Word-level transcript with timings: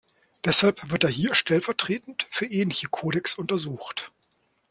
Deshalb 0.43 0.89
wird 0.89 1.03
er 1.03 1.11
hier 1.11 1.35
stellvertretend 1.35 2.25
für 2.31 2.47
ähnliche 2.47 2.87
Codecs 2.87 3.35
untersucht. 3.35 4.11